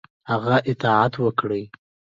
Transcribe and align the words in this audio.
هغه 0.29 0.55
اطاعت 0.71 1.13
وکړي. 1.23 1.63